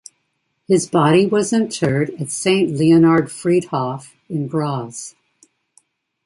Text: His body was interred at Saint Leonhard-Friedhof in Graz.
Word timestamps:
His 0.67 0.87
body 0.87 1.27
was 1.27 1.53
interred 1.53 2.09
at 2.19 2.31
Saint 2.31 2.71
Leonhard-Friedhof 2.75 4.15
in 4.29 4.47
Graz. 4.47 5.13